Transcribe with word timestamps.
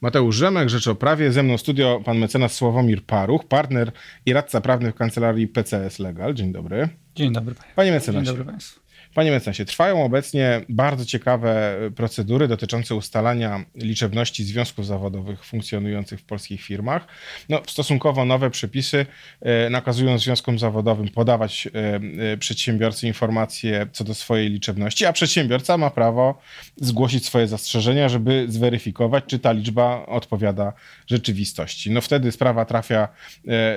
Mateusz 0.00 0.36
Rzemek, 0.36 0.68
Rzecz 0.68 0.88
o 0.88 0.94
Prawie. 0.94 1.32
Ze 1.32 1.42
mną 1.42 1.58
studio 1.58 2.00
pan 2.04 2.18
mecenas 2.18 2.54
Sławomir 2.54 3.04
Paruch, 3.04 3.44
partner 3.44 3.92
i 4.26 4.32
radca 4.32 4.60
prawny 4.60 4.92
w 4.92 4.94
kancelarii 4.94 5.48
PCS 5.48 5.98
Legal. 5.98 6.34
Dzień 6.34 6.52
dobry. 6.52 6.88
Dzień 7.14 7.32
dobry. 7.32 7.54
Panie 7.74 7.92
mecenasie. 7.92 8.26
Dzień 8.26 8.36
dobry 8.36 8.52
Państwu. 8.52 8.85
Panie 9.16 9.30
mecenasie, 9.30 9.64
trwają 9.64 10.04
obecnie 10.04 10.60
bardzo 10.68 11.04
ciekawe 11.04 11.76
procedury 11.94 12.48
dotyczące 12.48 12.94
ustalania 12.94 13.64
liczebności 13.74 14.44
związków 14.44 14.86
zawodowych 14.86 15.44
funkcjonujących 15.44 16.20
w 16.20 16.24
polskich 16.24 16.62
firmach. 16.62 17.06
No, 17.48 17.62
stosunkowo 17.66 18.24
nowe 18.24 18.50
przepisy 18.50 19.06
e, 19.40 19.70
nakazują 19.70 20.18
związkom 20.18 20.58
zawodowym 20.58 21.08
podawać 21.08 21.66
e, 21.66 22.00
e, 22.32 22.36
przedsiębiorcy 22.36 23.06
informacje 23.06 23.86
co 23.92 24.04
do 24.04 24.14
swojej 24.14 24.50
liczebności, 24.50 25.06
a 25.06 25.12
przedsiębiorca 25.12 25.76
ma 25.76 25.90
prawo 25.90 26.38
zgłosić 26.76 27.26
swoje 27.26 27.48
zastrzeżenia, 27.48 28.08
żeby 28.08 28.46
zweryfikować, 28.48 29.24
czy 29.26 29.38
ta 29.38 29.52
liczba 29.52 30.06
odpowiada 30.06 30.72
rzeczywistości. 31.06 31.90
No 31.90 32.00
wtedy 32.00 32.32
sprawa 32.32 32.64
trafia 32.64 33.08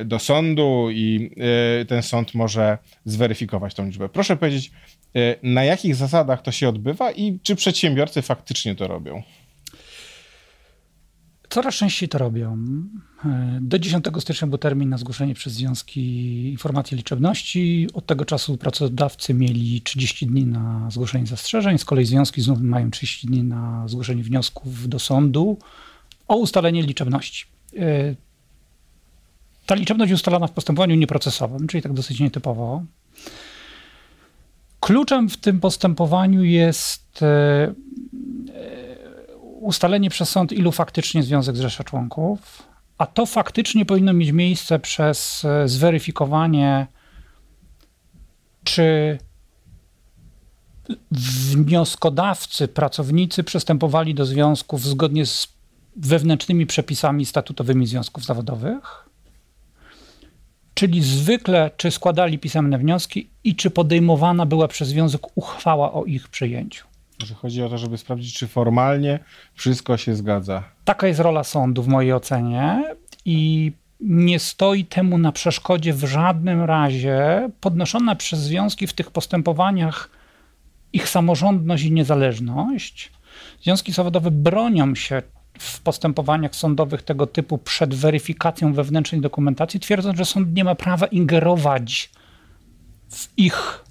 do 0.06 0.20
sądu 0.20 0.88
i 0.92 1.32
ten 1.88 2.04
sąd 2.04 2.36
może 2.36 2.78
zweryfikować 3.06 3.74
tą 3.74 3.86
liczbę. 3.86 4.10
Proszę 4.10 4.38
powiedzieć, 4.38 4.72
na 5.44 5.64
jakich 5.64 5.96
zasadach 5.96 6.42
to 6.42 6.52
się 6.52 6.70
odbywa 6.70 7.12
i 7.12 7.40
czy 7.44 7.56
przedsiębiorcy 7.56 8.22
faktycznie 8.22 8.76
to 8.76 8.88
robią? 8.88 9.24
Coraz 11.50 11.76
częściej 11.76 12.10
to 12.10 12.18
robią. 12.18 12.58
E, 13.26 13.60
do 13.62 13.80
10 13.80 14.06
stycznia 14.20 14.48
był 14.48 14.58
termin 14.58 14.90
na 14.90 14.98
zgłoszenie 14.98 15.34
przez 15.34 15.54
związki 15.54 16.02
informacji 16.52 16.98
liczebności. 16.98 17.88
Od 17.94 18.06
tego 18.06 18.26
czasu 18.26 18.58
pracodawcy 18.58 19.34
mieli 19.34 19.82
30 19.82 20.28
dni 20.28 20.46
na 20.46 20.88
zgłoszenie 20.92 21.28
zastrzeżeń. 21.28 21.78
Z 21.78 21.86
kolei 21.86 22.06
związki 22.06 22.42
znów 22.42 22.62
mają 22.62 22.92
30 22.92 23.28
dni 23.28 23.44
na 23.44 23.88
zgłoszenie 23.88 24.24
wniosków 24.24 24.90
do 24.90 25.00
sądu 25.00 25.58
o 26.28 26.36
ustalenie 26.36 26.84
liczebności. 26.84 27.46
E, 27.78 28.16
ta 29.66 29.76
liczebność 29.76 30.12
ustalana 30.12 30.48
w 30.48 30.52
postępowaniu 30.52 30.96
nieprocesowym, 30.96 31.68
czyli 31.68 31.84
tak 31.84 31.94
dosyć 31.94 32.20
nietypowo. 32.20 32.84
Kluczem 34.80 35.30
w 35.30 35.38
tym 35.38 35.60
postępowaniu 35.60 36.44
jest 36.44 37.24
e, 37.24 37.28
e, 37.28 37.74
ustalenie 39.60 40.10
przez 40.10 40.30
sąd, 40.30 40.52
ilu 40.52 40.72
faktycznie 40.72 41.24
związek 41.24 41.58
zrzesza 41.58 41.84
członków, 41.84 42.64
a 42.98 43.06
to 43.06 43.26
faktycznie 43.26 43.86
powinno 43.86 44.14
mieć 44.14 44.32
miejsce 44.32 44.80
przez 44.80 45.46
e, 45.46 45.68
zweryfikowanie, 45.68 46.88
czy 48.64 49.18
wnioskodawcy, 51.56 52.68
pracownicy 52.68 53.44
przystępowali 53.44 54.16
do 54.16 54.26
związków 54.26 54.82
zgodnie 54.82 55.26
z 55.26 55.48
wewnętrznymi 55.96 56.66
przepisami 56.66 57.26
statutowymi 57.26 57.88
związków 57.88 58.26
zawodowych 58.26 59.09
Czyli 60.80 61.04
zwykle, 61.04 61.72
czy 61.78 61.92
składali 61.92 62.40
pisemne 62.40 62.78
wnioski 62.78 63.30
i 63.44 63.56
czy 63.56 63.70
podejmowana 63.70 64.46
była 64.46 64.68
przez 64.68 64.88
związek 64.88 65.38
uchwała 65.38 65.94
o 65.94 66.06
ich 66.06 66.28
przyjęciu. 66.28 66.88
Że 67.26 67.36
chodzi 67.36 67.64
o 67.64 67.70
to, 67.70 67.78
żeby 67.78 67.98
sprawdzić, 67.98 68.34
czy 68.34 68.48
formalnie 68.48 69.20
wszystko 69.54 69.98
się 69.98 70.16
zgadza. 70.16 70.64
Taka 70.86 71.08
jest 71.08 71.20
rola 71.20 71.44
sądu 71.44 71.84
w 71.84 71.88
mojej 71.88 72.14
ocenie 72.14 72.84
i 73.26 73.72
nie 74.00 74.40
stoi 74.40 74.86
temu 74.86 75.18
na 75.18 75.32
przeszkodzie 75.32 75.94
w 75.94 76.04
żadnym 76.04 76.62
razie 76.62 77.50
podnoszona 77.62 78.16
przez 78.16 78.40
związki 78.40 78.88
w 78.88 78.94
tych 78.94 79.12
postępowaniach 79.12 80.10
ich 80.94 81.10
samorządność 81.10 81.84
i 81.84 81.92
niezależność. 81.92 83.12
Związki 83.64 83.92
zawodowe 83.92 84.32
bronią 84.32 84.96
się 84.96 85.22
w 85.60 85.82
postępowaniach 85.82 86.56
sądowych 86.56 87.04
tego 87.04 87.28
typu 87.28 87.58
przed 87.58 87.96
weryfikacją 87.96 88.74
wewnętrznej 88.74 89.22
dokumentacji, 89.22 89.80
twierdząc, 89.80 90.18
że 90.18 90.26
sąd 90.26 90.56
nie 90.56 90.64
ma 90.64 90.76
prawa 90.76 91.06
ingerować 91.06 92.10
w 93.10 93.28
ich 93.38 93.84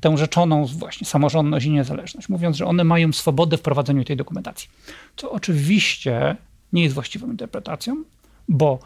tę 0.00 0.18
rzeczoną 0.18 0.66
właśnie 0.66 1.06
samorządność 1.06 1.66
i 1.66 1.70
niezależność, 1.70 2.28
mówiąc, 2.28 2.56
że 2.56 2.66
one 2.66 2.84
mają 2.84 3.12
swobodę 3.12 3.56
w 3.56 3.62
prowadzeniu 3.62 4.04
tej 4.04 4.16
dokumentacji. 4.16 4.68
Co 5.16 5.30
oczywiście 5.30 6.36
nie 6.72 6.82
jest 6.82 6.94
właściwą 6.94 7.30
interpretacją, 7.30 8.04
bo 8.48 8.78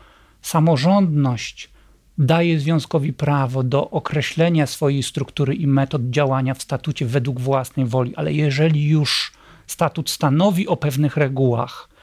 samorządność 0.43 1.71
daje 2.19 2.61
związkowi 2.61 3.13
prawo 3.13 3.63
do 3.63 3.91
określenia 3.91 4.67
swojej 4.67 5.03
struktury 5.03 5.55
i 5.55 5.67
metod 5.67 6.11
działania 6.11 6.55
w 6.55 6.63
statucie 6.63 7.07
według 7.07 7.41
własnej 7.41 7.87
woli, 7.87 8.17
ale 8.17 8.33
jeżeli 8.33 8.89
już 8.89 9.33
statut 9.67 10.11
stanowi 10.11 10.69
o 10.69 10.77
pewnych 10.77 11.17
regułach, 11.17 11.94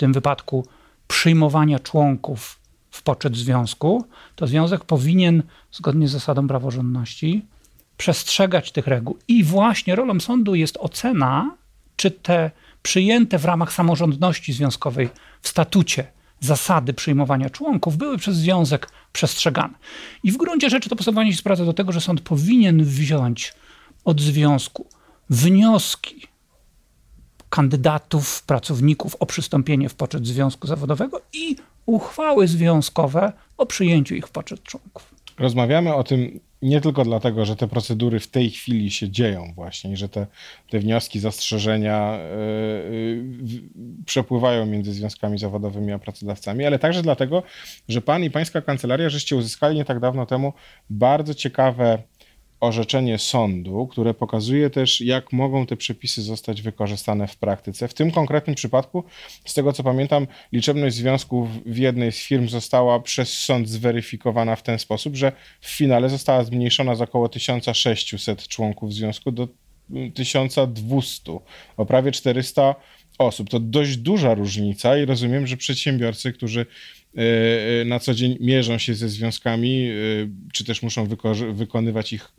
tym 0.00 0.12
wypadku 0.12 0.66
przyjmowania 1.08 1.78
członków 1.78 2.58
w 2.90 3.02
poczet 3.02 3.36
związku, 3.36 4.04
to 4.36 4.46
związek 4.46 4.84
powinien, 4.84 5.42
zgodnie 5.72 6.08
z 6.08 6.10
zasadą 6.10 6.48
praworządności, 6.48 7.44
przestrzegać 7.96 8.72
tych 8.72 8.86
reguł. 8.86 9.18
I 9.28 9.44
właśnie 9.44 9.96
rolą 9.96 10.20
sądu 10.20 10.54
jest 10.54 10.76
ocena, 10.76 11.56
czy 11.96 12.10
te 12.10 12.50
przyjęte 12.82 13.38
w 13.38 13.44
ramach 13.44 13.72
samorządności 13.72 14.52
związkowej 14.52 15.08
w 15.42 15.48
statucie 15.48 16.06
zasady 16.40 16.92
przyjmowania 16.92 17.50
członków 17.50 17.96
były 17.96 18.18
przez 18.18 18.36
związek 18.36 18.90
przestrzegane. 19.12 19.74
I 20.22 20.32
w 20.32 20.36
gruncie 20.36 20.70
rzeczy 20.70 20.88
to 20.88 20.96
postępowanie 20.96 21.32
się 21.32 21.38
sprowadza 21.38 21.64
do 21.64 21.72
tego, 21.72 21.92
że 21.92 22.00
sąd 22.00 22.20
powinien 22.20 22.84
wziąć 22.84 23.52
od 24.04 24.20
związku 24.20 24.86
wnioski 25.30 26.29
kandydatów, 27.50 28.42
pracowników 28.42 29.16
o 29.20 29.26
przystąpienie 29.26 29.88
w 29.88 29.94
poczet 29.94 30.26
związku 30.26 30.66
zawodowego 30.66 31.20
i 31.32 31.56
uchwały 31.86 32.48
związkowe 32.48 33.32
o 33.56 33.66
przyjęciu 33.66 34.14
ich 34.14 34.26
w 34.26 34.30
poczet 34.30 34.62
członków. 34.62 35.14
Rozmawiamy 35.38 35.94
o 35.94 36.04
tym 36.04 36.40
nie 36.62 36.80
tylko 36.80 37.04
dlatego, 37.04 37.44
że 37.44 37.56
te 37.56 37.68
procedury 37.68 38.20
w 38.20 38.26
tej 38.26 38.50
chwili 38.50 38.90
się 38.90 39.10
dzieją 39.10 39.52
właśnie, 39.54 39.96
że 39.96 40.08
te, 40.08 40.26
te 40.70 40.78
wnioski, 40.78 41.20
zastrzeżenia 41.20 42.18
yy, 42.18 43.62
przepływają 44.06 44.66
między 44.66 44.92
związkami 44.92 45.38
zawodowymi 45.38 45.92
a 45.92 45.98
pracodawcami, 45.98 46.64
ale 46.66 46.78
także 46.78 47.02
dlatego, 47.02 47.42
że 47.88 48.00
pan 48.00 48.24
i 48.24 48.30
pańska 48.30 48.60
kancelaria 48.62 49.08
żeście 49.08 49.36
uzyskali 49.36 49.76
nie 49.76 49.84
tak 49.84 50.00
dawno 50.00 50.26
temu 50.26 50.52
bardzo 50.90 51.34
ciekawe 51.34 52.02
orzeczenie 52.60 53.18
sądu, 53.18 53.86
które 53.86 54.14
pokazuje 54.14 54.70
też, 54.70 55.00
jak 55.00 55.32
mogą 55.32 55.66
te 55.66 55.76
przepisy 55.76 56.22
zostać 56.22 56.62
wykorzystane 56.62 57.26
w 57.26 57.36
praktyce. 57.36 57.88
W 57.88 57.94
tym 57.94 58.10
konkretnym 58.10 58.56
przypadku, 58.56 59.04
z 59.44 59.54
tego 59.54 59.72
co 59.72 59.82
pamiętam, 59.82 60.26
liczebność 60.52 60.96
związków 60.96 61.64
w 61.64 61.76
jednej 61.76 62.12
z 62.12 62.18
firm 62.18 62.48
została 62.48 63.00
przez 63.00 63.38
sąd 63.38 63.68
zweryfikowana 63.68 64.56
w 64.56 64.62
ten 64.62 64.78
sposób, 64.78 65.16
że 65.16 65.32
w 65.60 65.68
finale 65.68 66.08
została 66.08 66.44
zmniejszona 66.44 66.94
z 66.94 67.00
około 67.00 67.28
1600 67.28 68.48
członków 68.48 68.94
związku 68.94 69.32
do 69.32 69.48
1200, 70.14 71.38
o 71.76 71.86
prawie 71.86 72.12
400 72.12 72.74
osób. 73.18 73.50
To 73.50 73.60
dość 73.60 73.96
duża 73.96 74.34
różnica 74.34 74.98
i 74.98 75.04
rozumiem, 75.04 75.46
że 75.46 75.56
przedsiębiorcy, 75.56 76.32
którzy 76.32 76.66
na 77.86 77.98
co 77.98 78.14
dzień 78.14 78.36
mierzą 78.40 78.78
się 78.78 78.94
ze 78.94 79.08
związkami, 79.08 79.88
e, 79.88 79.92
czy 80.52 80.64
też 80.64 80.82
muszą 80.82 81.08
wykonywać 81.52 82.12
ich 82.12 82.32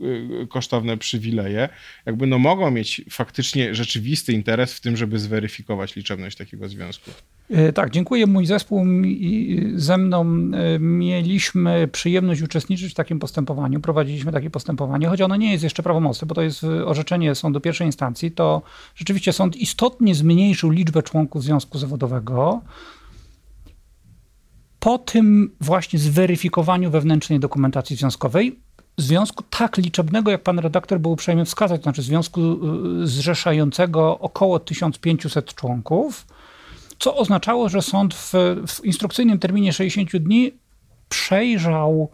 kosztowne 0.49 0.97
przywileje, 0.97 1.69
jakby 2.05 2.27
no 2.27 2.39
mogą 2.39 2.71
mieć 2.71 3.01
faktycznie 3.09 3.75
rzeczywisty 3.75 4.33
interes 4.33 4.73
w 4.73 4.81
tym, 4.81 4.97
żeby 4.97 5.19
zweryfikować 5.19 5.95
liczebność 5.95 6.37
takiego 6.37 6.69
związku. 6.69 7.11
Tak, 7.73 7.89
dziękuję. 7.89 8.27
Mój 8.27 8.45
zespół 8.45 8.85
ze 9.75 9.97
mną 9.97 10.23
mieliśmy 10.79 11.87
przyjemność 11.87 12.41
uczestniczyć 12.41 12.91
w 12.91 12.95
takim 12.95 13.19
postępowaniu. 13.19 13.79
Prowadziliśmy 13.79 14.31
takie 14.31 14.49
postępowanie, 14.49 15.07
choć 15.07 15.21
ono 15.21 15.35
nie 15.35 15.51
jest 15.51 15.63
jeszcze 15.63 15.83
prawomocne, 15.83 16.27
bo 16.27 16.35
to 16.35 16.41
jest 16.41 16.63
orzeczenie 16.63 17.35
sądu 17.35 17.61
pierwszej 17.61 17.87
instancji. 17.87 18.31
To 18.31 18.61
rzeczywiście 18.95 19.33
sąd 19.33 19.55
istotnie 19.55 20.15
zmniejszył 20.15 20.69
liczbę 20.69 21.03
członków 21.03 21.43
związku 21.43 21.77
zawodowego 21.77 22.61
po 24.81 24.97
tym 24.97 25.55
właśnie 25.61 25.99
zweryfikowaniu 25.99 26.91
wewnętrznej 26.91 27.39
dokumentacji 27.39 27.95
związkowej, 27.95 28.59
związku 28.97 29.43
tak 29.49 29.77
liczebnego, 29.77 30.31
jak 30.31 30.43
pan 30.43 30.59
redaktor 30.59 30.99
był 30.99 31.11
uprzejmy 31.11 31.45
wskazać, 31.45 31.81
to 31.81 31.83
znaczy 31.83 32.01
związku 32.01 32.41
y, 33.03 33.07
zrzeszającego 33.07 34.19
około 34.19 34.59
1500 34.59 35.55
członków, 35.55 36.27
co 36.99 37.15
oznaczało, 37.15 37.69
że 37.69 37.81
sąd 37.81 38.13
w, 38.13 38.33
w 38.67 38.85
instrukcyjnym 38.85 39.39
terminie 39.39 39.73
60 39.73 40.17
dni 40.17 40.51
przejrzał 41.09 42.09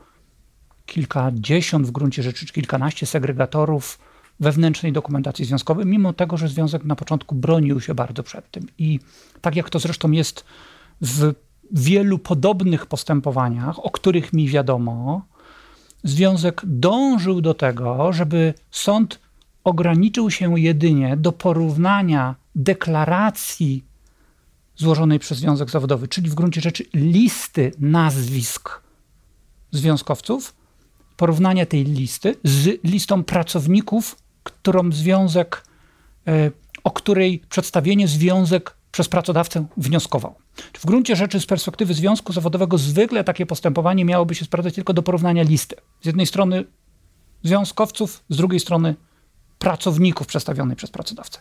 kilkadziesiąt 0.85 1.87
w 1.87 1.91
gruncie 1.91 2.23
rzeczy, 2.23 2.45
czy 2.45 2.53
kilkanaście 2.53 3.05
segregatorów 3.05 3.99
wewnętrznej 4.39 4.91
dokumentacji 4.91 5.45
związkowej, 5.45 5.85
mimo 5.85 6.13
tego, 6.13 6.37
że 6.37 6.47
związek 6.47 6.83
na 6.83 6.95
początku 6.95 7.35
bronił 7.35 7.81
się 7.81 7.95
bardzo 7.95 8.23
przed 8.23 8.51
tym. 8.51 8.67
I 8.77 8.99
tak 9.41 9.55
jak 9.55 9.69
to 9.69 9.79
zresztą 9.79 10.11
jest 10.11 10.45
w 11.01 11.33
wielu 11.71 12.19
podobnych 12.19 12.85
postępowaniach, 12.85 13.85
o 13.85 13.89
których 13.89 14.33
mi 14.33 14.47
wiadomo, 14.47 15.25
związek 16.03 16.61
dążył 16.65 17.41
do 17.41 17.53
tego, 17.53 18.13
żeby 18.13 18.53
sąd 18.71 19.19
ograniczył 19.63 20.31
się 20.31 20.59
jedynie 20.59 21.17
do 21.17 21.31
porównania 21.31 22.35
deklaracji 22.55 23.83
złożonej 24.75 25.19
przez 25.19 25.37
związek 25.37 25.69
zawodowy, 25.69 26.07
czyli 26.07 26.29
w 26.29 26.35
gruncie 26.35 26.61
rzeczy 26.61 26.85
listy 26.93 27.71
nazwisk 27.79 28.81
związkowców, 29.71 30.55
porównania 31.17 31.65
tej 31.65 31.83
listy 31.83 32.35
z 32.43 32.83
listą 32.83 33.23
pracowników, 33.23 34.15
którą 34.43 34.91
związek, 34.91 35.63
e, 36.27 36.51
o 36.83 36.91
której 36.91 37.39
przedstawienie 37.49 38.07
związek 38.07 38.76
przez 38.97 39.07
pracodawcę 39.07 39.65
wnioskował. 39.77 40.35
W 40.73 40.85
gruncie 40.85 41.15
rzeczy 41.15 41.39
z 41.39 41.45
perspektywy 41.45 41.93
związku 41.93 42.33
zawodowego 42.33 42.77
zwykle 42.77 43.23
takie 43.23 43.45
postępowanie 43.45 44.05
miałoby 44.05 44.35
się 44.35 44.45
sprawdzać 44.45 44.75
tylko 44.75 44.93
do 44.93 45.03
porównania 45.03 45.43
listy. 45.43 45.75
Z 46.01 46.05
jednej 46.05 46.25
strony 46.25 46.63
związkowców, 47.43 48.23
z 48.29 48.37
drugiej 48.37 48.59
strony 48.59 48.95
pracowników 49.59 50.27
przedstawionych 50.27 50.77
przez 50.77 50.91
pracodawcę. 50.91 51.39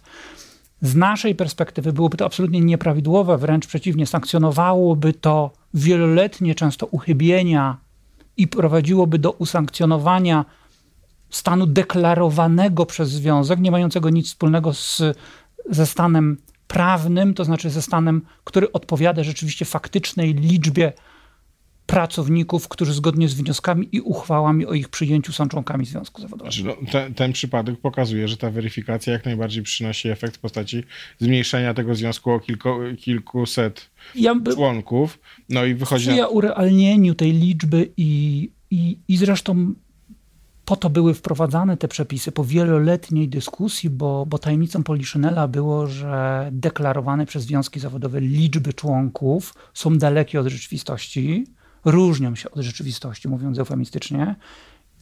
Z 0.80 0.94
naszej 0.94 1.34
perspektywy 1.34 1.92
byłoby 1.92 2.16
to 2.16 2.26
absolutnie 2.26 2.60
nieprawidłowe, 2.60 3.38
wręcz 3.38 3.66
przeciwnie, 3.66 4.06
sankcjonowałoby 4.06 5.12
to 5.12 5.50
wieloletnie 5.74 6.54
często 6.54 6.86
uchybienia 6.86 7.76
i 8.36 8.48
prowadziłoby 8.48 9.18
do 9.18 9.30
usankcjonowania 9.30 10.44
stanu 11.30 11.66
deklarowanego 11.66 12.86
przez 12.86 13.10
związek, 13.10 13.60
nie 13.60 13.70
mającego 13.70 14.10
nic 14.10 14.26
wspólnego 14.26 14.74
z, 14.74 15.02
ze 15.70 15.86
stanem 15.86 16.36
prawnym, 16.68 17.34
to 17.34 17.44
znaczy 17.44 17.70
ze 17.70 17.82
stanem, 17.82 18.22
który 18.44 18.72
odpowiada 18.72 19.24
rzeczywiście 19.24 19.64
faktycznej 19.64 20.34
liczbie 20.34 20.92
pracowników, 21.86 22.68
którzy 22.68 22.92
zgodnie 22.92 23.28
z 23.28 23.34
wnioskami 23.34 23.88
i 23.92 24.00
uchwałami 24.00 24.66
o 24.66 24.74
ich 24.74 24.88
przyjęciu 24.88 25.32
są 25.32 25.48
członkami 25.48 25.86
związku 25.86 26.20
zawodowego. 26.20 26.52
Znaczy, 26.52 26.76
no, 26.82 26.90
ten, 26.92 27.14
ten 27.14 27.32
przypadek 27.32 27.80
pokazuje, 27.80 28.28
że 28.28 28.36
ta 28.36 28.50
weryfikacja 28.50 29.12
jak 29.12 29.24
najbardziej 29.24 29.62
przynosi 29.62 30.08
efekt 30.08 30.36
w 30.36 30.38
postaci 30.38 30.84
zmniejszenia 31.18 31.74
tego 31.74 31.94
związku 31.94 32.30
o 32.30 32.40
kilko, 32.40 32.78
kilkuset 32.98 33.90
ja 34.14 34.34
by, 34.34 34.54
członków. 34.54 35.18
No 35.48 35.64
i 35.64 35.74
wychodzi 35.74 36.16
na... 36.16 36.28
urealnieniu 36.28 37.14
tej 37.14 37.32
liczby 37.32 37.92
i, 37.96 38.50
i, 38.70 38.98
i 39.08 39.16
zresztą 39.16 39.74
po 40.66 40.76
to 40.76 40.90
były 40.90 41.14
wprowadzane 41.14 41.76
te 41.76 41.88
przepisy 41.88 42.32
po 42.32 42.44
wieloletniej 42.44 43.28
dyskusji, 43.28 43.90
bo, 43.90 44.26
bo 44.26 44.38
tajemnicą 44.38 44.82
Poliszynela 44.82 45.48
było, 45.48 45.86
że 45.86 46.48
deklarowane 46.52 47.26
przez 47.26 47.44
związki 47.44 47.80
zawodowe 47.80 48.20
liczby 48.20 48.72
członków 48.72 49.54
są 49.74 49.98
dalekie 49.98 50.40
od 50.40 50.46
rzeczywistości, 50.46 51.46
różnią 51.84 52.34
się 52.34 52.50
od 52.50 52.60
rzeczywistości, 52.60 53.28
mówiąc 53.28 53.58
eufemistycznie, 53.58 54.36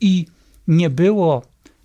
i 0.01 0.27
nie 0.69 0.91
było 0.91 1.43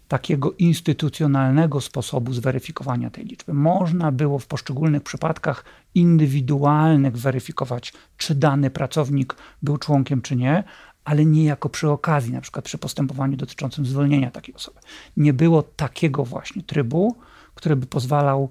takiego 0.08 0.52
instytucjonalnego 0.52 1.82
sposobu 1.82 2.34
zweryfikowania 2.34 3.10
tej 3.10 3.26
liczby. 3.26 3.54
Można 3.54 4.12
było 4.12 4.40
w 4.40 4.48
poszczególnych 4.48 5.04
przypadkach 5.04 5.66
indywidualnych 5.96 7.18
weryfikować, 7.18 7.94
czy 8.18 8.36
dany 8.36 8.70
pracownik 8.70 9.36
był 9.62 9.78
członkiem, 9.78 10.22
czy 10.22 10.36
nie, 10.36 10.64
ale 11.06 11.26
nie 11.26 11.44
jako 11.44 11.70
przy 11.70 11.90
okazji, 11.90 12.34
na 12.34 12.42
przykład 12.42 12.66
przy 12.66 12.78
postępowaniu 12.78 13.38
dotyczącym 13.38 13.86
zwolnienia 13.86 14.32
takiej 14.32 14.56
osoby. 14.56 14.80
Nie 15.18 15.34
było 15.34 15.64
takiego 15.64 16.26
właśnie 16.26 16.64
trybu, 16.64 17.16
który 17.56 17.76
by 17.76 17.86
pozwalał 17.86 18.50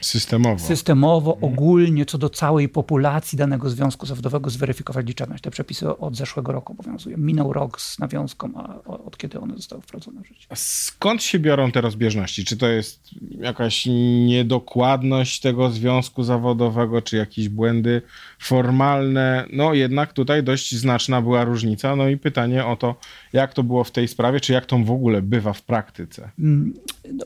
Systemowo. 0.00 0.66
Systemowo, 0.66 1.34
mhm. 1.34 1.52
ogólnie, 1.52 2.06
co 2.06 2.18
do 2.18 2.30
całej 2.30 2.68
populacji 2.68 3.38
danego 3.38 3.70
związku 3.70 4.06
zawodowego 4.06 4.50
zweryfikować 4.50 5.06
liczebność. 5.06 5.42
Te 5.42 5.50
przepisy 5.50 5.96
od 5.96 6.16
zeszłego 6.16 6.52
roku 6.52 6.72
obowiązują. 6.72 7.18
Minął 7.18 7.52
rok 7.52 7.80
z 7.80 7.98
nawiązką, 7.98 8.50
a 8.56 8.82
od 8.84 9.18
kiedy 9.18 9.40
one 9.40 9.56
zostały 9.56 9.82
wprowadzone 9.82 10.22
w 10.22 10.26
życie. 10.26 10.46
A 10.48 10.54
skąd 10.56 11.22
się 11.22 11.38
biorą 11.38 11.72
te 11.72 11.80
rozbieżności? 11.80 12.44
Czy 12.44 12.56
to 12.56 12.68
jest 12.68 13.10
jakaś 13.30 13.86
niedokładność 14.26 15.40
tego 15.40 15.70
związku 15.70 16.22
zawodowego, 16.22 17.02
czy 17.02 17.16
jakieś 17.16 17.48
błędy 17.48 18.02
formalne? 18.38 19.46
No 19.52 19.74
jednak 19.74 20.12
tutaj 20.12 20.42
dość 20.42 20.74
znaczna 20.74 21.22
była 21.22 21.44
różnica. 21.44 21.96
No 21.96 22.08
i 22.08 22.16
pytanie 22.16 22.66
o 22.66 22.76
to, 22.76 22.94
jak 23.32 23.54
to 23.54 23.62
było 23.62 23.84
w 23.84 23.90
tej 23.90 24.08
sprawie, 24.08 24.40
czy 24.40 24.52
jak 24.52 24.66
to 24.66 24.78
w 24.78 24.90
ogóle 24.90 25.22
bywa 25.22 25.52
w 25.52 25.62
praktyce? 25.62 26.30
Mm, 26.38 26.74
no 27.12 27.24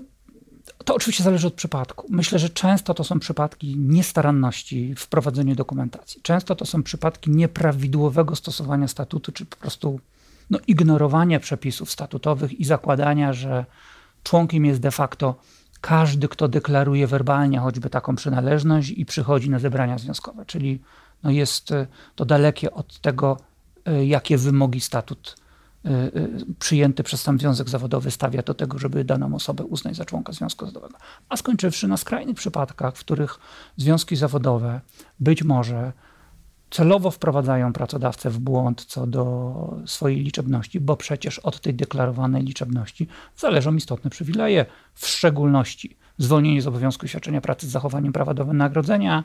to 0.85 0.95
oczywiście 0.95 1.25
zależy 1.25 1.47
od 1.47 1.55
przypadku. 1.55 2.07
Myślę, 2.11 2.39
że 2.39 2.49
często 2.49 2.95
to 2.95 3.05
są 3.05 3.19
przypadki 3.19 3.77
niestaranności 3.79 4.95
w 4.97 5.07
prowadzeniu 5.07 5.55
dokumentacji. 5.55 6.21
Często 6.23 6.55
to 6.55 6.67
są 6.67 6.83
przypadki 6.83 7.31
nieprawidłowego 7.31 8.37
stosowania 8.37 8.89
statutu, 8.89 9.33
czy 9.33 9.47
po 9.47 9.57
prostu 9.57 10.01
no, 10.51 10.59
ignorowania 10.67 11.41
przepisów 11.41 11.91
statutowych 11.91 12.61
i 12.61 12.65
zakładania, 12.65 13.33
że 13.33 13.65
członkiem 14.23 14.65
jest 14.65 14.81
de 14.81 14.91
facto 14.91 15.35
każdy, 15.81 16.29
kto 16.29 16.49
deklaruje 16.49 17.07
werbalnie 17.07 17.59
choćby 17.59 17.91
taką 17.91 18.17
przynależność 18.17 18.91
i 18.91 19.07
przychodzi 19.07 19.51
na 19.51 19.59
zebrania 19.59 19.99
związkowe. 19.99 20.47
Czyli 20.47 20.81
no, 21.23 21.31
jest 21.31 21.73
to 22.15 22.25
dalekie 22.25 22.71
od 22.71 22.99
tego, 23.01 23.37
e, 23.85 24.07
jakie 24.07 24.39
wymogi 24.39 24.81
statut 24.81 25.37
przyjęty 26.59 27.03
przez 27.03 27.23
sam 27.23 27.39
związek 27.39 27.69
zawodowy 27.69 28.11
stawia 28.11 28.43
do 28.43 28.55
tego, 28.55 28.79
żeby 28.79 29.05
daną 29.05 29.35
osobę 29.35 29.65
uznać 29.65 29.97
za 29.97 30.05
członka 30.05 30.33
związku 30.33 30.67
zawodowego. 30.67 30.99
A 31.29 31.37
skończywszy 31.37 31.89
na 31.89 31.97
skrajnych 31.97 32.37
przypadkach, 32.37 32.97
w 32.97 33.01
których 33.01 33.39
związki 33.77 34.17
zawodowe 34.17 34.81
być 35.21 35.43
może 35.43 35.93
celowo 36.71 37.11
wprowadzają 37.11 37.73
pracodawcę 37.73 38.31
w 38.31 38.39
błąd 38.39 38.85
co 38.85 39.07
do 39.07 39.77
swojej 39.87 40.21
liczebności, 40.21 40.81
bo 40.81 40.97
przecież 40.97 41.39
od 41.39 41.61
tej 41.61 41.75
deklarowanej 41.75 42.43
liczebności 42.43 43.09
zależą 43.37 43.75
istotne 43.75 44.11
przywileje, 44.11 44.67
w 44.95 45.07
szczególności 45.07 45.97
zwolnienie 46.19 46.63
z 46.63 46.67
obowiązku 46.67 47.09
świadczenia 47.09 47.41
pracy 47.41 47.67
z 47.67 47.71
zachowaniem 47.71 48.13
prawa 48.13 48.35
do 48.35 48.45
wynagrodzenia, 48.45 49.25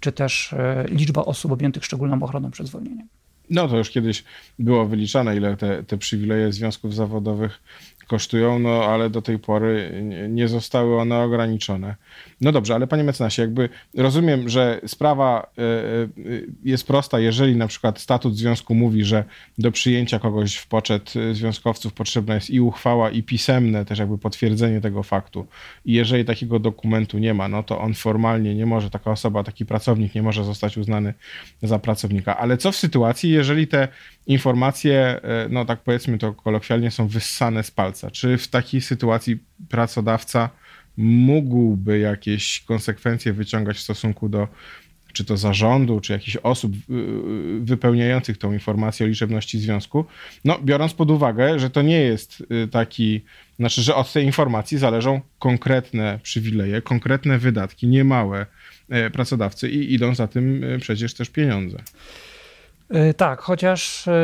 czy 0.00 0.12
też 0.12 0.52
y, 0.52 0.56
liczba 0.88 1.24
osób 1.24 1.52
objętych 1.52 1.84
szczególną 1.84 2.22
ochroną 2.22 2.50
przed 2.50 2.66
zwolnieniem. 2.66 3.08
No 3.50 3.68
to 3.68 3.78
już 3.78 3.90
kiedyś 3.90 4.24
było 4.58 4.86
wyliczane, 4.86 5.36
ile 5.36 5.56
te, 5.56 5.82
te 5.82 5.98
przywileje 5.98 6.52
związków 6.52 6.94
zawodowych 6.94 7.60
kosztują, 8.06 8.58
no 8.58 8.84
ale 8.84 9.10
do 9.10 9.22
tej 9.22 9.38
pory 9.38 10.02
nie 10.28 10.48
zostały 10.48 11.00
one 11.00 11.18
ograniczone. 11.18 11.96
No 12.40 12.52
dobrze, 12.52 12.74
ale 12.74 12.86
panie 12.86 13.04
mecenasie, 13.04 13.42
jakby 13.42 13.68
rozumiem, 13.96 14.48
że 14.48 14.80
sprawa 14.86 15.50
e, 15.58 15.62
e, 15.62 15.66
jest 16.64 16.86
prosta, 16.86 17.20
jeżeli 17.20 17.56
na 17.56 17.66
przykład 17.66 18.00
statut 18.00 18.36
związku 18.36 18.74
mówi, 18.74 19.04
że 19.04 19.24
do 19.58 19.72
przyjęcia 19.72 20.18
kogoś 20.18 20.56
w 20.56 20.66
poczet 20.66 21.14
związkowców 21.32 21.92
potrzebna 21.92 22.34
jest 22.34 22.50
i 22.50 22.60
uchwała, 22.60 23.10
i 23.10 23.22
pisemne 23.22 23.84
też 23.84 23.98
jakby 23.98 24.18
potwierdzenie 24.18 24.80
tego 24.80 25.02
faktu. 25.02 25.46
I 25.84 25.92
jeżeli 25.92 26.24
takiego 26.24 26.58
dokumentu 26.58 27.18
nie 27.18 27.34
ma, 27.34 27.48
no 27.48 27.62
to 27.62 27.80
on 27.80 27.94
formalnie 27.94 28.54
nie 28.54 28.66
może, 28.66 28.90
taka 28.90 29.10
osoba, 29.10 29.44
taki 29.44 29.66
pracownik 29.66 30.14
nie 30.14 30.22
może 30.22 30.44
zostać 30.44 30.78
uznany 30.78 31.14
za 31.62 31.78
pracownika. 31.78 32.36
Ale 32.36 32.56
co 32.56 32.72
w 32.72 32.76
sytuacji, 32.76 33.30
jeżeli 33.30 33.66
te 33.66 33.88
informacje, 34.26 34.96
e, 35.22 35.46
no 35.50 35.64
tak 35.64 35.80
powiedzmy 35.80 36.18
to 36.18 36.32
kolokwialnie, 36.32 36.90
są 36.90 37.08
wyssane 37.08 37.62
z 37.62 37.70
palca? 37.70 38.10
Czy 38.10 38.38
w 38.38 38.48
takiej 38.48 38.80
sytuacji 38.80 39.38
pracodawca 39.68 40.50
mógłby 40.96 41.98
jakieś 41.98 42.60
konsekwencje 42.60 43.32
wyciągać 43.32 43.76
w 43.76 43.80
stosunku 43.80 44.28
do 44.28 44.48
czy 45.16 45.24
to 45.24 45.36
zarządu, 45.36 46.00
czy 46.00 46.12
jakichś 46.12 46.36
osób 46.36 46.72
y, 46.74 46.94
y, 46.94 47.60
wypełniających 47.60 48.38
tą 48.38 48.52
informację 48.52 49.06
o 49.06 49.08
liczebności 49.08 49.58
związku, 49.58 50.04
no 50.44 50.58
biorąc 50.64 50.94
pod 50.94 51.10
uwagę, 51.10 51.58
że 51.58 51.70
to 51.70 51.82
nie 51.82 52.00
jest 52.00 52.40
y, 52.64 52.68
taki, 52.68 53.20
znaczy, 53.58 53.82
że 53.82 53.94
od 53.94 54.12
tej 54.12 54.24
informacji 54.24 54.78
zależą 54.78 55.20
konkretne 55.38 56.18
przywileje, 56.22 56.82
konkretne 56.82 57.38
wydatki, 57.38 57.86
niemałe 57.88 58.46
e, 58.88 59.10
pracodawcy 59.10 59.70
i 59.70 59.94
idą 59.94 60.14
za 60.14 60.26
tym 60.26 60.64
przecież 60.80 61.14
też 61.14 61.30
pieniądze. 61.30 61.78
E, 62.90 63.14
tak, 63.14 63.40
chociaż 63.40 64.08
e, 64.08 64.14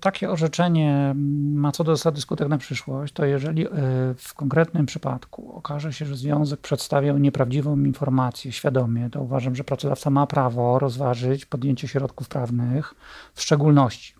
takie 0.00 0.30
orzeczenie 0.30 1.14
ma 1.54 1.72
co 1.72 1.84
do 1.84 1.96
zasady 1.96 2.20
skutek 2.20 2.48
na 2.48 2.58
przyszłość, 2.58 3.12
to 3.12 3.24
jeżeli 3.24 3.66
e, 3.66 3.70
w 4.16 4.34
konkretnym 4.34 4.86
przypadku 4.86 5.52
okaże 5.56 5.92
się, 5.92 6.06
że 6.06 6.16
związek 6.16 6.60
przedstawiał 6.60 7.18
nieprawdziwą 7.18 7.78
informację 7.78 8.52
świadomie, 8.52 9.10
to 9.10 9.20
uważam, 9.22 9.56
że 9.56 9.64
pracodawca 9.64 10.10
ma 10.10 10.26
prawo 10.26 10.78
rozważyć 10.78 11.46
podjęcie 11.46 11.88
środków 11.88 12.28
prawnych, 12.28 12.94
w 13.34 13.42
szczególności. 13.42 14.14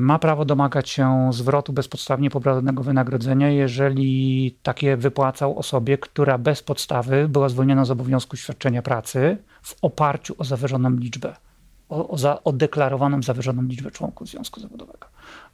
Ma 0.00 0.18
prawo 0.18 0.44
domagać 0.44 0.90
się 0.90 1.30
zwrotu 1.32 1.72
bezpodstawnie 1.72 2.30
pobranego 2.30 2.82
wynagrodzenia, 2.82 3.50
jeżeli 3.50 4.58
takie 4.62 4.96
wypłacał 4.96 5.58
osobie, 5.58 5.98
która 5.98 6.38
bez 6.38 6.62
podstawy 6.62 7.28
była 7.28 7.48
zwolniona 7.48 7.84
z 7.84 7.90
obowiązku 7.90 8.36
świadczenia 8.36 8.82
pracy 8.82 9.36
w 9.62 9.76
oparciu 9.82 10.34
o 10.38 10.44
zawyżoną 10.44 10.90
liczbę 10.90 11.36
o, 11.88 12.08
o, 12.08 12.18
za, 12.18 12.44
o 12.44 12.52
deklarowaną 12.52 13.22
zawyżoną 13.22 13.62
liczbę 13.62 13.90
członków 13.90 14.28
związku 14.28 14.60
zawodowego. 14.60 15.06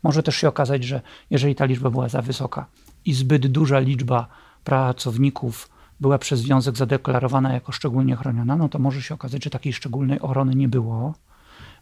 Może 0.03 0.23
też 0.23 0.37
się 0.37 0.49
okazać, 0.49 0.85
że 0.85 1.01
jeżeli 1.31 1.55
ta 1.55 1.65
liczba 1.65 1.91
była 1.91 2.09
za 2.09 2.23
wysoka 2.23 2.67
i 3.05 3.15
zbyt 3.15 3.47
duża 3.47 3.79
liczba 3.79 4.27
pracowników 4.65 5.69
była 6.01 6.19
przez 6.19 6.41
związek 6.41 6.77
zadeklarowana 6.77 7.53
jako 7.53 7.73
szczególnie 7.73 8.17
chroniona, 8.17 8.57
no 8.57 8.69
to 8.69 8.79
może 8.79 9.03
się 9.03 9.15
okazać, 9.15 9.45
że 9.45 9.51
takiej 9.51 9.73
szczególnej 9.73 10.21
ochrony 10.21 10.55
nie 10.55 10.69
było. 10.69 11.15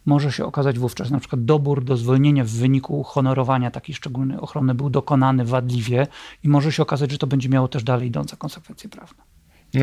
Może 0.05 0.31
się 0.31 0.45
okazać 0.45 0.79
wówczas, 0.79 1.09
na 1.11 1.19
przykład 1.19 1.45
dobór 1.45 1.83
do 1.83 1.97
zwolnienia 1.97 2.43
w 2.43 2.49
wyniku 2.49 3.03
honorowania 3.03 3.71
takiej 3.71 3.95
szczególnej 3.95 4.37
ochrony 4.37 4.75
był 4.75 4.89
dokonany 4.89 5.45
wadliwie 5.45 6.07
i 6.43 6.49
może 6.49 6.71
się 6.71 6.83
okazać, 6.83 7.11
że 7.11 7.17
to 7.17 7.27
będzie 7.27 7.49
miało 7.49 7.67
też 7.67 7.83
dalej 7.83 8.07
idące 8.07 8.37
konsekwencje 8.37 8.89
prawne. 8.89 9.23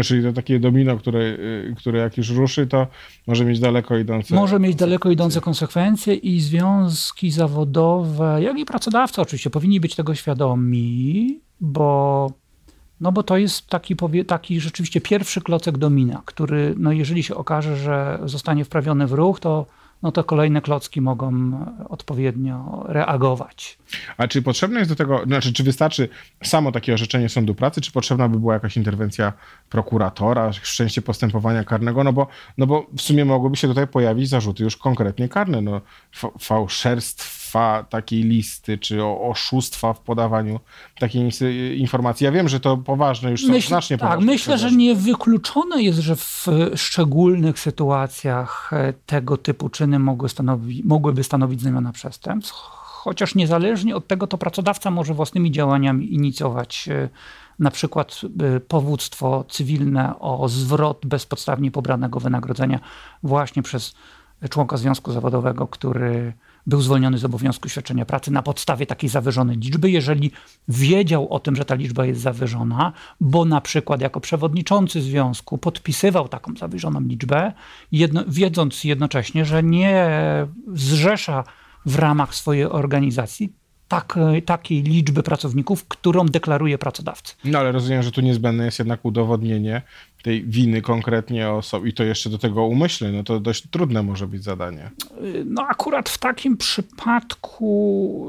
Czyli 0.04 0.23
to 0.23 0.33
takie 0.33 0.61
domino, 0.61 0.97
które, 0.97 1.21
y, 1.21 1.75
które 1.76 1.99
jak 1.99 2.16
już 2.16 2.30
ruszy, 2.30 2.66
to 2.66 2.87
może 3.26 3.45
mieć 3.45 3.61
daleko 3.61 3.97
idące. 3.97 4.35
Może 4.35 4.61
mieć 4.61 4.76
daleko 4.76 5.11
idące 5.11 5.40
konsekwencje 5.40 6.14
i 6.14 6.40
związki 6.40 7.30
zawodowe, 7.30 8.42
jak 8.42 8.59
i 8.59 8.64
pracodawcy 8.64 9.21
oczywiście 9.21 9.50
powinni 9.50 9.80
być 9.80 9.95
tego 9.95 10.14
świadomi, 10.14 11.40
bo, 11.61 12.30
no 13.00 13.12
bo 13.12 13.23
to 13.23 13.37
jest 13.37 13.66
taki, 13.66 13.97
taki 14.26 14.61
rzeczywiście 14.61 15.00
pierwszy 15.00 15.40
klocek 15.40 15.78
domina, 15.78 16.23
który, 16.25 16.75
no 16.78 16.92
jeżeli 16.92 17.23
się 17.23 17.35
okaże, 17.35 17.76
że 17.76 18.18
zostanie 18.25 18.64
wprawiony 18.64 19.07
w 19.07 19.12
ruch, 19.12 19.40
to 19.40 19.66
no 20.02 20.12
to 20.12 20.25
kolejne 20.25 20.61
klocki 20.61 21.00
mogą 21.00 21.50
odpowiednio 21.88 22.85
reagować. 22.88 23.78
A 24.17 24.28
czy 24.28 24.43
potrzebne 24.43 24.78
jest 24.78 24.90
do 24.90 24.97
tego, 24.97 25.23
znaczy 25.26 25.52
czy 25.52 25.64
wystarczy 25.64 26.09
samo 26.45 26.73
takie 26.73 26.95
orzeczenie 26.95 27.28
sądu 27.28 27.55
pracy, 27.55 27.81
czy 27.81 27.93
potrzebna 27.93 28.28
by 28.28 28.40
była 28.40 28.55
jakaś 28.55 28.76
interwencja 28.76 29.33
prokuratora, 29.71 30.52
wszczęcie 30.52 31.02
postępowania 31.02 31.64
karnego, 31.64 32.05
no 32.05 32.12
bo, 32.12 32.26
no 32.59 32.67
bo 32.67 32.87
w 32.97 33.02
sumie 33.02 33.25
mogłyby 33.25 33.57
się 33.57 33.69
tutaj 33.69 33.87
pojawić 33.87 34.28
zarzuty 34.28 34.64
już 34.64 34.76
konkretnie 34.76 35.28
karne, 35.28 35.61
no 35.61 35.81
fałszerstwa 37.49 37.85
takiej 37.90 38.23
listy, 38.23 38.78
czy 38.78 39.05
oszustwa 39.05 39.93
w 39.93 40.00
podawaniu 40.00 40.61
takiej 40.99 41.31
informacji. 41.81 42.25
Ja 42.25 42.33
wiem, 42.33 42.49
że 42.49 42.61
to 42.61 42.76
poważne 42.76 43.31
już 43.31 43.43
są 43.43 43.52
Myśl, 43.52 43.69
znacznie 43.69 43.99
Tak, 43.99 44.21
myślę, 44.21 44.59
że 44.59 44.73
niewykluczone 44.73 45.83
jest, 45.83 45.99
że 45.99 46.17
w 46.17 46.47
szczególnych 46.75 47.59
sytuacjach 47.59 48.71
e, 48.73 48.93
tego 48.93 49.37
typu 49.37 49.69
czyny 49.69 49.99
mogły 49.99 50.28
stanowi, 50.28 50.83
mogłyby 50.85 51.25
stanowić 51.25 51.61
znamiona 51.61 51.93
przestępstw, 51.93 52.55
chociaż 52.55 53.35
niezależnie 53.35 53.97
od 53.97 54.07
tego 54.07 54.26
to 54.26 54.38
pracodawca 54.38 54.90
może 54.90 55.14
własnymi 55.14 55.50
działaniami 55.50 56.14
inicjować 56.14 56.88
e, 56.88 57.09
na 57.59 57.71
przykład 57.71 58.21
e, 58.57 58.61
powództwo 58.61 59.45
cywilne 59.49 60.19
o 60.19 60.49
zwrot 60.49 61.07
bezpodstawnie 61.07 61.71
pobranego 61.71 62.21
wynagrodzenia 62.21 62.81
właśnie 63.23 63.62
przez 63.62 63.95
członka 64.50 64.76
związku 64.76 65.12
zawodowego, 65.12 65.67
który 65.67 66.33
był 66.69 66.81
zwolniony 66.81 67.19
z 67.19 67.25
obowiązku 67.25 67.69
świadczenia 67.69 68.05
pracy 68.05 68.31
na 68.31 68.43
podstawie 68.43 68.87
takiej 68.87 69.11
zawyżonej 69.11 69.57
liczby, 69.57 69.91
jeżeli 69.91 70.31
wiedział 70.69 71.29
o 71.29 71.41
tym, 71.41 71.57
że 71.57 71.65
ta 71.65 71.75
liczba 71.75 72.07
jest 72.07 72.21
zawyżona, 72.21 72.93
bo 73.21 73.45
na 73.45 73.61
przykład 73.61 74.01
jako 74.01 74.21
przewodniczący 74.21 75.03
związku 75.03 75.59
podpisywał 75.59 76.29
taką 76.29 76.57
zawyżoną 76.57 77.01
liczbę, 77.01 77.53
jedno, 77.93 78.25
wiedząc 78.29 78.85
jednocześnie, 78.85 79.45
że 79.45 79.63
nie 79.63 80.09
zrzesza 80.73 81.45
w 81.87 81.97
ramach 81.97 82.35
swojej 82.35 82.65
organizacji 82.65 83.53
tak, 83.88 84.18
takiej 84.45 84.83
liczby 84.83 85.23
pracowników, 85.23 85.85
którą 85.88 86.26
deklaruje 86.26 86.78
pracodawca. 86.78 87.35
No 87.45 87.59
ale 87.59 87.73
rozumiem, 87.73 88.02
że 88.02 88.12
tu 88.12 88.21
niezbędne 88.21 88.64
jest 88.64 88.78
jednak 88.78 89.04
udowodnienie 89.04 89.83
tej 90.23 90.45
winy 90.45 90.83
konkretnie 90.83 91.50
osoby 91.50 91.88
i 91.88 91.92
to 91.92 92.04
jeszcze 92.04 92.30
do 92.30 92.38
tego 92.38 92.64
umyślne, 92.64 93.12
no 93.12 93.23
to 93.23 93.40
dość 93.40 93.68
trudne 93.71 94.02
może 94.02 94.26
być 94.26 94.45
zadanie. 94.45 94.90
No 95.45 95.66
akurat 95.68 96.09
w 96.09 96.18
takim 96.18 96.57
przypadku 96.57 98.26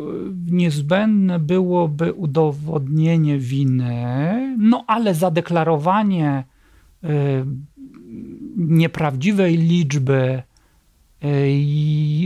y, 0.50 0.52
niezbędne 0.52 1.40
byłoby 1.40 2.14
udowodnienie 2.14 3.38
winy, 3.38 4.56
no 4.60 4.84
ale 4.88 5.16
zadeklarowanie 5.16 6.44
y, 7.04 7.08
nieprawdziwej 8.58 9.58
liczby 9.58 10.42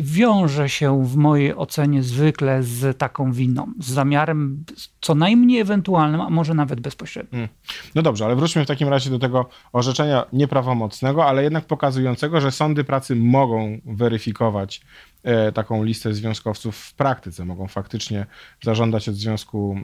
wiąże 0.04 0.70
się 0.70 1.06
w 1.06 1.16
mojej 1.16 1.56
ocenie 1.56 2.04
zwykle 2.04 2.64
z 2.64 2.98
taką 2.98 3.32
winą, 3.32 3.74
z 3.80 3.92
zamiarem 3.92 4.66
co 5.02 5.16
najmniej 5.16 5.60
ewentualnym, 5.60 6.22
a 6.22 6.30
może 6.30 6.54
nawet 6.54 6.82
bezpośrednim. 6.82 7.32
Hmm. 7.32 7.50
No 7.96 8.02
dobrze, 8.02 8.26
ale 8.26 8.36
wróćmy 8.36 8.66
w 8.66 8.68
takim 8.68 8.88
razie 8.88 9.10
do 9.10 9.20
tego 9.20 9.50
orzeczenia 9.74 10.26
nieprawomocnego, 10.34 11.26
ale 11.26 11.44
jednak 11.44 11.66
pokazującego, 11.66 12.42
że 12.42 12.52
sądy 12.52 12.84
pracy 12.84 13.16
mogą 13.16 13.82
weryfikować 13.86 14.82
e, 15.24 15.52
taką 15.52 15.84
listę 15.84 16.14
związkowców 16.14 16.78
w 16.78 16.94
praktyce, 16.94 17.46
mogą 17.46 17.68
faktycznie 17.68 18.26
zażądać 18.64 19.10
od 19.10 19.16
związku 19.16 19.78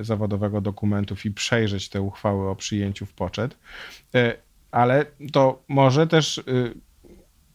e, 0.00 0.04
zawodowego 0.04 0.60
dokumentów 0.60 1.24
i 1.26 1.30
przejrzeć 1.30 1.88
te 1.88 2.02
uchwały 2.02 2.48
o 2.50 2.56
przyjęciu 2.56 3.06
w 3.06 3.12
poczet. 3.12 3.56
E, 4.14 4.36
ale 4.70 5.06
to 5.32 5.62
może 5.68 6.06
też 6.06 6.38
y, 6.38 6.74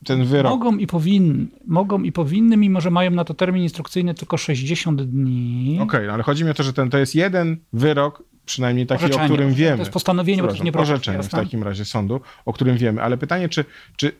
ten 0.05 0.25
wyrok. 0.25 0.49
Mogą 0.49 0.77
i, 0.77 0.87
powinny, 0.87 1.47
mogą 1.67 2.03
i 2.03 2.11
powinny, 2.11 2.57
mimo 2.57 2.81
że 2.81 2.91
mają 2.91 3.11
na 3.11 3.23
to 3.23 3.33
termin 3.33 3.63
instrukcyjny 3.63 4.13
tylko 4.13 4.37
60 4.37 5.01
dni. 5.01 5.75
Okej, 5.75 5.85
okay, 5.87 6.07
no 6.07 6.13
ale 6.13 6.23
chodzi 6.23 6.43
mi 6.43 6.51
o 6.51 6.53
to, 6.53 6.63
że 6.63 6.73
ten, 6.73 6.89
to 6.89 6.97
jest 6.97 7.15
jeden 7.15 7.57
wyrok, 7.73 8.23
przynajmniej 8.45 8.87
taki, 8.87 9.05
Orzeczenie. 9.05 9.25
o 9.25 9.27
którym 9.27 9.53
wiemy. 9.53 9.75
To 9.75 9.81
jest 9.81 9.91
postanowienie, 9.91 10.43
bo 10.43 10.53
to 10.53 10.63
nie 10.63 10.73
Orzeczenie 10.73 11.23
w 11.23 11.29
takim 11.29 11.63
razie 11.63 11.85
sądu, 11.85 12.21
o 12.45 12.53
którym 12.53 12.77
wiemy. 12.77 13.03
Ale 13.03 13.17
pytanie, 13.17 13.49
czy, 13.49 13.65
czy 13.95 14.11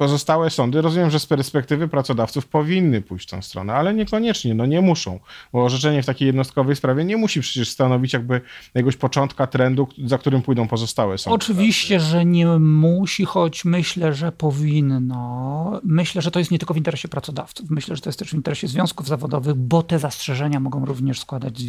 pozostałe 0.00 0.50
sądy, 0.50 0.80
rozumiem, 0.80 1.10
że 1.10 1.20
z 1.20 1.26
perspektywy 1.26 1.88
pracodawców 1.88 2.46
powinny 2.46 3.02
pójść 3.02 3.28
w 3.28 3.30
tą 3.30 3.42
stronę, 3.42 3.74
ale 3.74 3.94
niekoniecznie, 3.94 4.54
no 4.54 4.66
nie 4.66 4.80
muszą, 4.80 5.20
bo 5.52 5.64
orzeczenie 5.64 6.02
w 6.02 6.06
takiej 6.06 6.26
jednostkowej 6.26 6.76
sprawie 6.76 7.04
nie 7.04 7.16
musi 7.16 7.40
przecież 7.40 7.70
stanowić 7.70 8.12
jakby 8.12 8.40
jakiegoś 8.74 8.96
początka 8.96 9.46
trendu, 9.46 9.88
za 10.04 10.18
którym 10.18 10.42
pójdą 10.42 10.68
pozostałe 10.68 11.18
sądy. 11.18 11.34
Oczywiście, 11.34 12.00
że 12.00 12.24
nie 12.24 12.46
musi, 12.58 13.24
choć 13.24 13.64
myślę, 13.64 14.14
że 14.14 14.32
powinno. 14.32 15.80
Myślę, 15.84 16.22
że 16.22 16.30
to 16.30 16.38
jest 16.38 16.50
nie 16.50 16.58
tylko 16.58 16.74
w 16.74 16.76
interesie 16.76 17.08
pracodawców, 17.08 17.70
myślę, 17.70 17.96
że 17.96 18.02
to 18.02 18.08
jest 18.08 18.18
też 18.18 18.30
w 18.30 18.34
interesie 18.34 18.68
związków 18.68 19.08
zawodowych, 19.08 19.54
bo 19.54 19.82
te 19.82 19.98
zastrzeżenia 19.98 20.60
mogą 20.60 20.84
również 20.84 21.20
składać 21.20 21.62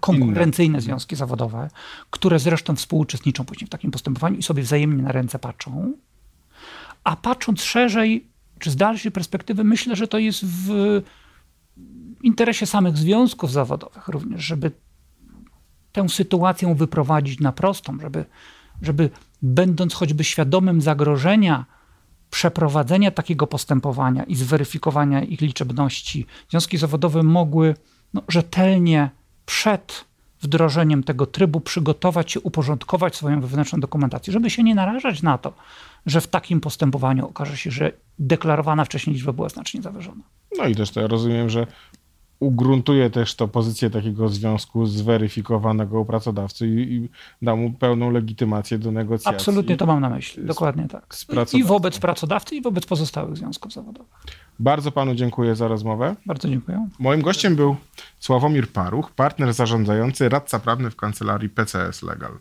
konkurencyjne 0.00 0.72
Inne. 0.72 0.80
związki 0.80 1.16
zawodowe, 1.16 1.70
które 2.10 2.38
zresztą 2.38 2.76
współuczestniczą 2.76 3.44
później 3.44 3.66
w 3.66 3.70
takim 3.70 3.90
postępowaniu 3.90 4.36
i 4.36 4.42
sobie 4.42 4.62
wzajemnie 4.62 5.02
na 5.02 5.12
ręce 5.12 5.38
patrzą. 5.38 5.92
A 7.04 7.16
patrząc 7.16 7.62
szerzej, 7.62 8.28
czy 8.58 8.70
z 8.70 8.76
dalszej 8.76 9.12
perspektywy, 9.12 9.64
myślę, 9.64 9.96
że 9.96 10.08
to 10.08 10.18
jest 10.18 10.44
w 10.44 10.68
interesie 12.22 12.66
samych 12.66 12.96
związków 12.96 13.52
zawodowych 13.52 14.08
również, 14.08 14.44
żeby 14.44 14.70
tę 15.92 16.08
sytuację 16.08 16.74
wyprowadzić 16.74 17.40
na 17.40 17.52
prostą, 17.52 17.98
żeby, 18.00 18.24
żeby 18.82 19.10
będąc 19.42 19.94
choćby 19.94 20.24
świadomym 20.24 20.80
zagrożenia 20.80 21.64
przeprowadzenia 22.30 23.10
takiego 23.10 23.46
postępowania 23.46 24.24
i 24.24 24.34
zweryfikowania 24.34 25.22
ich 25.22 25.40
liczebności, 25.40 26.26
związki 26.50 26.78
zawodowe 26.78 27.22
mogły 27.22 27.74
no, 28.14 28.22
rzetelnie 28.28 29.10
przed 29.46 30.07
wdrożeniem 30.42 31.04
tego 31.04 31.26
trybu 31.26 31.60
przygotować 31.60 32.32
się, 32.32 32.40
uporządkować 32.40 33.16
swoją 33.16 33.40
wewnętrzną 33.40 33.80
dokumentację, 33.80 34.32
żeby 34.32 34.50
się 34.50 34.62
nie 34.62 34.74
narażać 34.74 35.22
na 35.22 35.38
to, 35.38 35.52
że 36.06 36.20
w 36.20 36.26
takim 36.26 36.60
postępowaniu 36.60 37.26
okaże 37.26 37.56
się, 37.56 37.70
że 37.70 37.92
deklarowana 38.18 38.84
wcześniej 38.84 39.14
liczba 39.14 39.32
była 39.32 39.48
znacznie 39.48 39.82
zawyżona. 39.82 40.22
No 40.58 40.66
i 40.66 40.74
też 40.74 40.90
to 40.90 41.00
ja 41.00 41.06
rozumiem, 41.06 41.50
że 41.50 41.66
ugruntuje 42.40 43.10
też 43.10 43.34
to 43.34 43.48
pozycję 43.48 43.90
takiego 43.90 44.28
związku 44.28 44.86
zweryfikowanego 44.86 46.00
u 46.00 46.04
pracodawcy 46.04 46.68
i, 46.68 46.94
i 46.94 47.08
da 47.42 47.56
mu 47.56 47.72
pełną 47.72 48.10
legitymację 48.10 48.78
do 48.78 48.92
negocjacji. 48.92 49.36
Absolutnie 49.36 49.76
to 49.76 49.86
mam 49.86 50.00
na 50.00 50.10
myśli, 50.10 50.44
dokładnie 50.44 50.88
tak. 50.88 51.16
I 51.52 51.64
wobec 51.64 51.98
pracodawcy, 51.98 52.56
i 52.56 52.62
wobec 52.62 52.86
pozostałych 52.86 53.36
związków 53.36 53.72
zawodowych. 53.72 54.12
Bardzo 54.58 54.92
panu 54.92 55.14
dziękuję 55.14 55.56
za 55.56 55.68
rozmowę. 55.68 56.16
Bardzo 56.26 56.48
dziękuję. 56.48 56.88
Moim 56.98 57.22
gościem 57.22 57.56
był 57.56 57.76
Sławomir 58.18 58.68
Paruch, 58.72 59.10
partner 59.10 59.52
zarządzający, 59.54 60.28
radca 60.28 60.58
prawny 60.58 60.90
w 60.90 60.96
kancelarii 60.96 61.48
PCS 61.48 62.02
Legal. 62.02 62.32